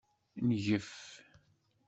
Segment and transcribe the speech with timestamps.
[0.47, 0.91] Ngef.